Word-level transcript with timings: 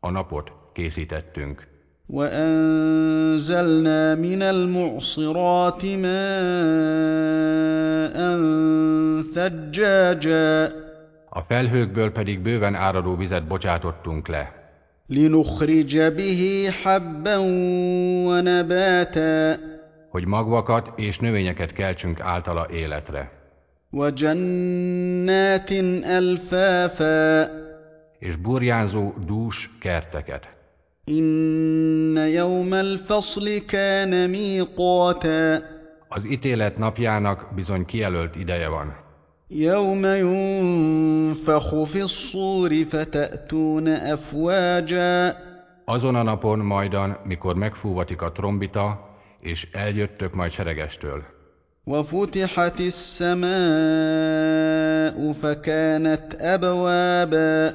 a 0.00 0.10
napot 0.10 0.50
készítettünk. 0.72 1.68
وأنزلنا 2.09 4.15
من 4.15 4.41
المعصرات 4.41 5.85
ماء 5.85 6.15
ثجاجا 9.33 10.85
A 11.29 11.41
felhőkből 11.47 12.11
pedig 12.11 12.39
bőven 12.39 12.75
áradó 12.75 13.15
vizet 13.15 13.47
bocsátottunk 13.47 14.27
le, 14.27 14.53
لنخرج 15.09 15.97
به 15.97 16.71
حبا 16.83 17.37
ونباتا 18.27 19.57
hogy 20.09 20.25
magvakat 20.25 20.91
és 20.95 21.19
növényeket 21.19 21.73
keltsünk 21.73 22.19
általa 22.19 22.67
életre, 22.71 23.31
وجنات 23.91 25.71
ألفافا 26.19 27.49
és 28.19 28.35
burjánzó 28.35 29.13
dús 29.25 29.69
kerteket. 29.79 30.55
إن 31.09 32.17
يوم 32.17 32.73
الفصل 32.73 33.57
كان 33.57 34.29
ميقاتا 34.29 35.61
Az 36.09 36.25
ítélet 36.25 36.77
napjának 36.77 37.47
bizony 37.55 37.85
kijelölt 37.85 38.35
ideje 38.35 38.67
van, 38.67 39.05
يوم 39.49 40.05
ينفخ 40.05 41.83
في 41.83 42.01
الصور 42.01 42.83
فتأتون 42.83 43.87
أفواجا 43.87 45.37
azon 45.85 46.15
a 46.15 46.23
napon 46.23 46.59
majdan, 46.59 47.17
mikor 47.23 47.55
megfúvatik 47.55 48.21
a 48.21 48.31
trombita, 48.31 49.09
és 49.39 49.67
eljöttök 49.71 50.33
majd 50.33 50.51
seregestől. 50.51 51.23
وفتحت 51.87 52.79
السماء 52.79 53.55
فكانت 55.31 56.35
أبوابا 56.39 57.73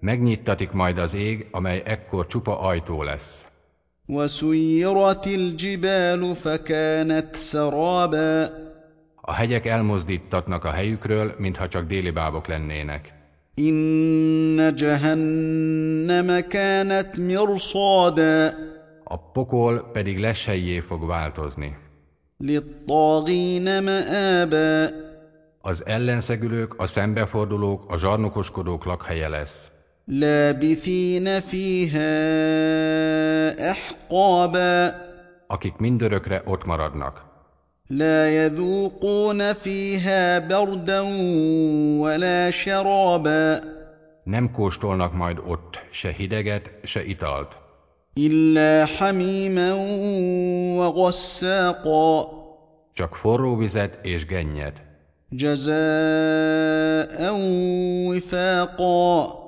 Megnyittatik 0.00 0.70
majd 0.70 0.98
az 0.98 1.14
ég, 1.14 1.46
amely 1.50 1.82
ekkor 1.84 2.26
csupa 2.26 2.60
ajtó 2.60 3.02
lesz. 3.02 3.44
وسيرت 4.08 5.26
الجبال 5.26 6.34
فكانت 6.34 7.36
سرابا 7.36 8.50
A 9.24 9.32
hegyek 9.32 9.66
elmozdítatnak 9.66 10.64
a 10.64 10.70
helyükről, 10.70 11.34
mintha 11.38 11.68
csak 11.68 11.86
déli 11.86 12.10
bábok 12.10 12.46
lennének. 12.46 13.12
إن 13.58 14.74
جهنم 14.74 16.40
كانت 16.40 17.20
مرصادا 17.20 18.54
A 19.04 19.18
pokol 19.32 19.90
pedig 19.92 20.18
lesejjé 20.18 20.80
fog 20.80 21.06
változni. 21.06 21.76
للطاغين 22.40 23.82
مآبا 23.82 24.90
Az 25.64 25.86
ellenszegülők, 25.86 26.74
a 26.80 26.86
szembefordulók, 26.86 27.84
a 27.88 27.98
zsarnokoskodók 27.98 28.84
lakhelye 28.84 29.28
lesz. 29.28 29.70
لابثين 30.08 31.40
فيها 31.40 32.10
أحقابا 33.70 34.94
Akik 35.46 35.76
mindörökre 35.78 36.42
ott 36.44 36.64
maradnak. 36.64 37.24
لا 37.90 38.44
يذوقون 38.44 39.52
فيها 39.52 40.38
بردا 40.38 41.00
ولا 42.00 42.50
شرابا 42.50 43.60
Nem 44.24 44.50
kóstolnak 44.52 45.12
majd 45.12 45.38
ott 45.46 45.80
se 45.92 46.12
hideget, 46.12 46.70
se 46.84 47.04
italt, 47.04 47.56
إلا 48.18 48.84
حميما 48.86 49.72
وغساقا 50.78 52.26
csak 52.94 53.14
forró 53.14 53.56
vizet 53.56 53.98
és 54.02 54.26
gennyet, 54.26 54.76
جزاء 55.32 57.32
وفاقا 58.08 59.42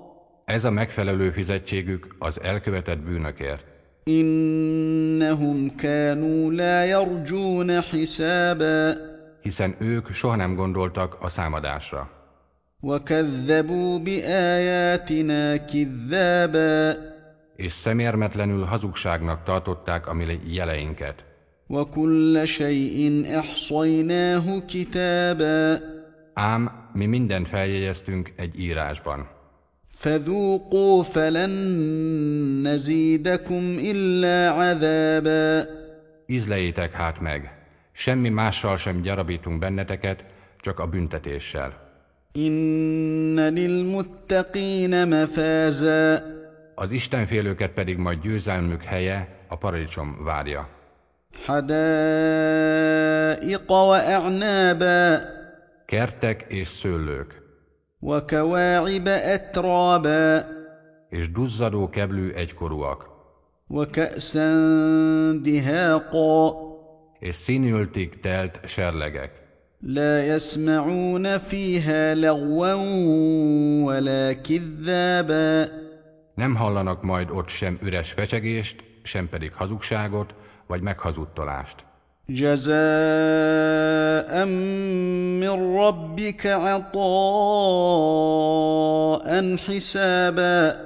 Ez 0.48 0.64
a 0.64 0.70
megfelelő 0.70 1.30
fizetségük 1.30 2.14
az 2.18 2.40
elkövetett 2.42 2.98
bűnökért. 2.98 3.66
إنهم 4.08 5.70
كانوا 5.76 6.52
لا 6.52 6.84
يرجون 6.84 7.80
حسابا 7.80 8.94
Hiszen 9.40 9.76
ők 9.78 10.12
soha 10.12 10.36
nem 10.36 10.54
gondoltak 10.54 11.16
a 11.20 11.28
számadásra. 11.28 12.10
وكذبوا 12.82 13.98
بآياتنا 13.98 15.56
كذابا 15.56 16.96
És 17.56 17.72
szemérmetlenül 17.72 18.64
hazugságnak 18.64 19.42
tartották 19.42 20.06
a 20.06 20.12
mi 20.12 20.40
jeleinket. 20.46 21.24
وكل 21.68 22.46
شيء 22.46 23.26
احصيناه 23.38 24.60
كتابا 24.68 25.80
Ám 26.34 26.90
mi 26.92 27.06
mindent 27.06 27.48
feljegyeztünk 27.48 28.32
egy 28.36 28.60
írásban. 28.60 29.28
فذوقوا 29.88 31.02
فلن 31.02 31.52
نزيدكم 32.66 33.76
الا 33.80 34.50
عذابا 34.50 35.66
Ízlejétek 36.26 36.92
hát 36.92 37.20
meg, 37.20 37.52
semmi 37.92 38.28
mással 38.28 38.76
sem 38.76 39.00
gyarabítunk 39.02 39.58
benneteket, 39.58 40.24
csak 40.60 40.78
a 40.78 40.86
büntetéssel. 40.86 41.82
ان 42.36 43.36
للمتقين 43.54 45.08
مفازا 45.08 46.32
Az 46.74 46.90
Istenfélőket 46.90 47.70
pedig 47.70 47.96
majd 47.96 48.20
győzelmük 48.20 48.82
helye, 48.82 49.28
a 49.48 49.56
paradicsom 49.56 50.24
várja. 50.24 50.68
حدائق 51.46 52.80
واعنابا 53.70 55.20
Kertek 55.86 56.44
és 56.48 56.68
szőlők, 56.68 57.42
وكواعب 58.02 59.08
اترابا 59.08 60.46
és 61.10 61.30
duzzadó 61.30 61.88
keblű 61.88 62.32
egykorúak, 62.32 63.00
وكاسا 63.70 64.50
دهاقا 65.44 66.52
és 67.18 67.34
színültig 67.34 68.20
telt 68.20 68.60
serlegek. 68.66 69.30
لا 69.80 70.26
يسمعون 70.26 71.38
فيها 71.38 72.14
لغوا 72.14 72.74
ولا 73.84 74.32
كذابا 74.32 75.68
Nem 76.34 76.54
hallanak 76.54 77.02
majd 77.02 77.30
ott 77.30 77.48
sem 77.48 77.78
üres 77.82 78.12
fecsegést, 78.12 78.84
sem 79.02 79.28
pedig 79.28 79.52
hazugságot, 79.52 80.34
vagy 80.66 80.80
meghazudtolást. 80.80 81.84
جزاء 82.28 82.74
من 85.40 85.76
ربك 85.78 86.46
عطاء 86.46 86.96
حسابا 89.56 90.76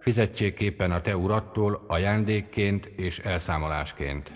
Fizetségképpen 0.00 0.90
a 0.90 1.00
te 1.00 1.16
urattól 1.16 1.84
ajándékként 1.86 2.86
és 2.96 3.18
elszámolásként. 3.18 4.32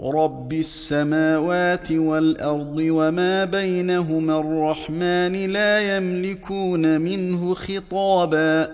رب 0.00 0.52
السماوات 0.52 1.92
والارض 1.92 2.78
وما 2.78 3.44
بينهما 3.44 4.40
الرحمن 4.40 5.50
لا 5.52 5.96
يملكون 5.96 7.00
منه 7.00 7.54
خطابا 7.54 8.68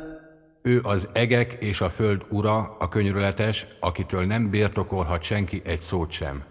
Ő 0.65 0.81
az 0.83 1.09
egek 1.13 1.57
és 1.61 1.81
a 1.81 1.91
föld 1.91 2.23
ura, 2.31 2.77
a 2.79 2.89
könyörületes, 2.89 3.67
akitől 3.81 4.25
nem 4.25 4.51
birtokolhat 4.51 5.23
senki 5.23 5.63
egy 5.65 5.81
szót 5.81 6.11
sem. 6.11 6.45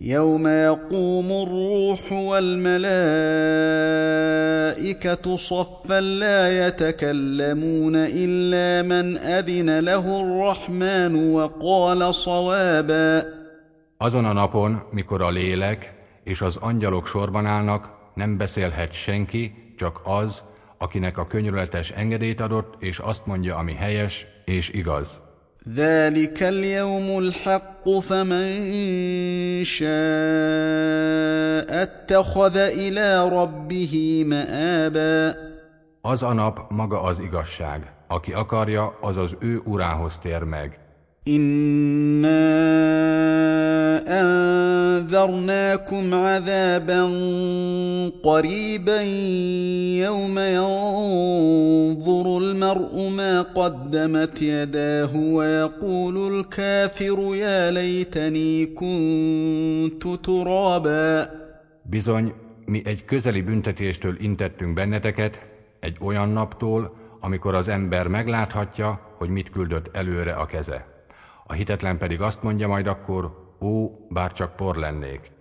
يوم 0.00 0.46
يقوم 0.46 1.26
الروح 1.26 2.12
والملائكه 2.12 2.76
صفا 5.36 6.00
لا 6.00 6.66
يتكلمون 6.66 7.92
الا 7.96 8.82
من 8.82 9.16
اذن 9.16 9.80
له 9.80 10.20
الرحمن 10.20 11.14
وقال 11.34 12.14
صوابا 12.14 13.44
Azon 13.98 14.24
a 14.24 14.32
napon, 14.32 14.82
mikor 14.90 15.22
a 15.22 15.28
lélek 15.28 15.92
és 16.24 16.40
az 16.40 16.56
angyalok 16.56 17.06
sorban 17.06 17.46
állnak, 17.46 17.90
nem 18.14 18.36
beszélhet 18.36 18.92
senki, 18.92 19.74
csak 19.76 20.00
az, 20.04 20.42
akinek 20.78 21.18
a 21.18 21.26
könyörületes 21.26 21.90
engedélyt 21.90 22.40
adott, 22.40 22.74
és 22.78 22.98
azt 22.98 23.26
mondja, 23.26 23.56
ami 23.56 23.74
helyes 23.74 24.26
és 24.44 24.68
igaz. 24.68 25.20
ذلك 25.75 26.43
اليوم 26.43 27.19
الحق 27.19 27.89
فمن 27.89 28.49
شاء 29.63 29.89
اتخذ 31.81 32.57
إلى 32.57 33.29
ربه 33.29 34.23
مآبا 34.27 35.35
Az 36.01 36.23
a 36.23 36.33
nap 36.33 36.69
maga 36.69 37.01
az 37.01 37.19
igazság. 37.19 37.91
Aki 38.07 38.33
akarja, 38.33 38.97
az 39.01 39.17
az 39.17 39.35
ő 39.39 39.61
urához 39.65 40.17
tér 40.17 40.43
meg. 40.43 40.79
انا 41.27 42.39
انذرناكم 44.21 46.13
عذابا 46.13 47.03
قريبا 48.23 49.01
يوم 50.05 50.39
ينظر 50.39 50.98
المرء 52.68 52.94
ما 53.08 53.42
قدمت 53.42 54.42
يداه 54.42 55.16
ويقول 55.16 56.16
الكافر 56.32 57.18
يا 57.34 57.70
ليتني 57.70 58.66
كنت 58.66 60.02
ترابا 60.24 61.28
Bizony, 61.90 62.34
mi 62.64 62.82
egy 62.84 63.04
közeli 63.04 63.42
büntetéstől 63.42 64.16
intettünk 64.20 64.74
benneteket, 64.74 65.40
egy 65.80 65.96
olyan 66.00 66.28
naptól, 66.28 66.96
amikor 67.20 67.54
az 67.54 67.68
ember 67.68 68.06
megláthatja, 68.08 69.00
hogy 69.18 69.28
mit 69.28 69.50
küldött 69.50 69.96
előre 69.96 70.32
a 70.32 70.46
keze. 70.46 70.86
A 71.46 71.52
hitetlen 71.52 71.98
pedig 71.98 72.20
azt 72.20 72.42
mondja 72.42 72.68
majd 72.68 72.86
akkor, 72.86 73.54
ó, 73.60 73.90
bár 74.08 74.32
csak 74.32 74.56
por 74.56 74.76
lennék. 74.76 75.32